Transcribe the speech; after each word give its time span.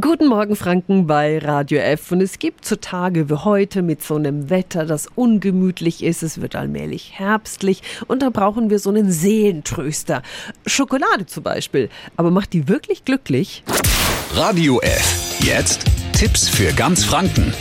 Guten 0.00 0.26
Morgen 0.26 0.56
Franken 0.56 1.06
bei 1.06 1.38
Radio 1.38 1.78
F 1.78 2.10
und 2.10 2.20
es 2.20 2.40
gibt 2.40 2.64
so 2.64 2.74
Tage 2.74 3.30
wie 3.30 3.34
heute 3.34 3.80
mit 3.80 4.02
so 4.02 4.16
einem 4.16 4.50
Wetter, 4.50 4.86
das 4.86 5.06
ungemütlich 5.14 6.02
ist, 6.02 6.24
es 6.24 6.40
wird 6.40 6.56
allmählich 6.56 7.12
herbstlich 7.16 7.80
und 8.08 8.20
da 8.20 8.30
brauchen 8.30 8.70
wir 8.70 8.80
so 8.80 8.90
einen 8.90 9.12
Seelentröster. 9.12 10.22
Schokolade 10.66 11.26
zum 11.26 11.44
Beispiel, 11.44 11.90
aber 12.16 12.32
macht 12.32 12.54
die 12.54 12.66
wirklich 12.66 13.04
glücklich? 13.04 13.62
Radio 14.32 14.80
F. 14.80 15.38
Jetzt 15.38 15.84
Tipps 16.12 16.48
für 16.48 16.72
ganz 16.72 17.04
Franken. 17.04 17.54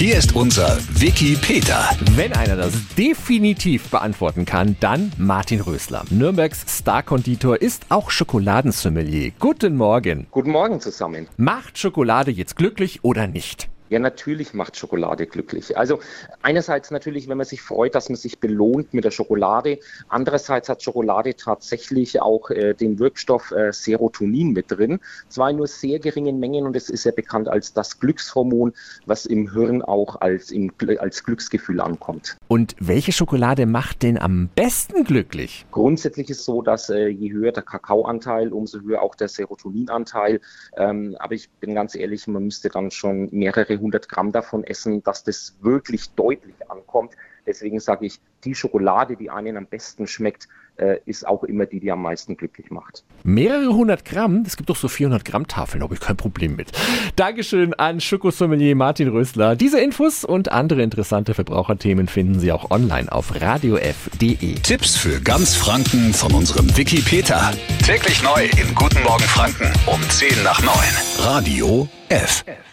Hier 0.00 0.16
ist 0.16 0.34
unser 0.34 0.78
Wiki 0.98 1.36
Peter. 1.36 1.90
Wenn 2.16 2.32
einer 2.32 2.56
das 2.56 2.72
definitiv 2.96 3.90
beantworten 3.90 4.46
kann, 4.46 4.74
dann 4.80 5.12
Martin 5.18 5.60
Rösler. 5.60 6.04
Nürnbergs 6.08 6.64
Star-Konditor 6.66 7.60
ist 7.60 7.84
auch 7.90 8.10
Schokoladensommelier. 8.10 9.32
Guten 9.38 9.76
Morgen. 9.76 10.26
Guten 10.30 10.52
Morgen 10.52 10.80
zusammen. 10.80 11.28
Macht 11.36 11.76
Schokolade 11.76 12.30
jetzt 12.30 12.56
glücklich 12.56 13.04
oder 13.04 13.26
nicht? 13.26 13.68
Ja, 13.90 13.98
natürlich 13.98 14.54
macht 14.54 14.76
Schokolade 14.76 15.26
glücklich. 15.26 15.76
Also 15.76 15.98
einerseits 16.42 16.92
natürlich, 16.92 17.28
wenn 17.28 17.36
man 17.36 17.46
sich 17.46 17.60
freut, 17.60 17.96
dass 17.96 18.08
man 18.08 18.14
sich 18.14 18.38
belohnt 18.38 18.94
mit 18.94 19.02
der 19.02 19.10
Schokolade. 19.10 19.80
Andererseits 20.08 20.68
hat 20.68 20.80
Schokolade 20.80 21.34
tatsächlich 21.34 22.22
auch 22.22 22.50
äh, 22.50 22.74
den 22.74 23.00
Wirkstoff 23.00 23.50
äh, 23.50 23.72
Serotonin 23.72 24.52
mit 24.52 24.70
drin. 24.70 25.00
Zwar 25.28 25.50
in 25.50 25.56
nur 25.56 25.66
sehr 25.66 25.98
geringen 25.98 26.38
Mengen 26.38 26.66
und 26.66 26.76
es 26.76 26.88
ist 26.88 27.02
ja 27.02 27.10
bekannt 27.10 27.48
als 27.48 27.72
das 27.72 27.98
Glückshormon, 27.98 28.74
was 29.06 29.26
im 29.26 29.52
Hirn 29.52 29.82
auch 29.82 30.20
als, 30.20 30.52
im, 30.52 30.72
als 31.00 31.24
Glücksgefühl 31.24 31.80
ankommt. 31.80 32.36
Und 32.46 32.76
welche 32.78 33.10
Schokolade 33.10 33.66
macht 33.66 34.04
denn 34.04 34.18
am 34.18 34.50
besten 34.54 35.02
glücklich? 35.02 35.66
Grundsätzlich 35.72 36.30
ist 36.30 36.38
es 36.38 36.44
so, 36.44 36.62
dass 36.62 36.90
äh, 36.90 37.08
je 37.08 37.32
höher 37.32 37.50
der 37.50 37.64
Kakaoanteil, 37.64 38.52
umso 38.52 38.80
höher 38.82 39.02
auch 39.02 39.16
der 39.16 39.26
Serotoninanteil. 39.26 40.40
Ähm, 40.76 41.16
aber 41.18 41.34
ich 41.34 41.50
bin 41.50 41.74
ganz 41.74 41.96
ehrlich, 41.96 42.28
man 42.28 42.44
müsste 42.44 42.68
dann 42.68 42.92
schon 42.92 43.28
mehrere 43.32 43.79
100 43.80 44.08
Gramm 44.08 44.32
davon 44.32 44.64
essen, 44.64 45.02
dass 45.02 45.24
das 45.24 45.56
wirklich 45.60 46.10
deutlich 46.10 46.54
ankommt. 46.70 47.14
Deswegen 47.46 47.80
sage 47.80 48.06
ich, 48.06 48.20
die 48.44 48.54
Schokolade, 48.54 49.16
die 49.16 49.30
einen 49.30 49.56
am 49.56 49.66
besten 49.66 50.06
schmeckt, 50.06 50.48
äh, 50.76 50.98
ist 51.04 51.26
auch 51.26 51.44
immer 51.44 51.66
die, 51.66 51.80
die 51.80 51.90
am 51.90 52.02
meisten 52.02 52.36
glücklich 52.36 52.70
macht. 52.70 53.04
Mehrere 53.22 53.74
hundert 53.74 54.04
Gramm? 54.04 54.44
Es 54.46 54.56
gibt 54.56 54.70
doch 54.70 54.76
so 54.76 54.88
400 54.88 55.24
Gramm 55.24 55.46
Tafeln, 55.46 55.82
habe 55.82 55.94
ich 55.94 56.00
kein 56.00 56.16
Problem 56.16 56.56
mit. 56.56 56.72
Dankeschön 57.16 57.74
an 57.74 58.00
Schokosommelier 58.00 58.74
Martin 58.74 59.08
Rösler. 59.08 59.56
Diese 59.56 59.80
Infos 59.80 60.24
und 60.24 60.50
andere 60.52 60.82
interessante 60.82 61.34
Verbraucherthemen 61.34 62.08
finden 62.08 62.40
Sie 62.40 62.52
auch 62.52 62.70
online 62.70 63.10
auf 63.12 63.40
radiof.de. 63.40 64.54
Tipps 64.54 64.96
für 64.96 65.20
ganz 65.20 65.54
Franken 65.54 66.14
von 66.14 66.32
unserem 66.32 66.74
Wiki 66.76 67.02
Peter. 67.02 67.52
Täglich 67.84 68.22
neu 68.22 68.44
in 68.44 68.74
Guten 68.74 69.02
Morgen 69.02 69.24
Franken 69.24 69.72
um 69.86 70.00
10 70.08 70.42
nach 70.44 70.62
9. 70.62 70.72
Radio 71.18 71.88
F. 72.08 72.44
F. 72.46 72.69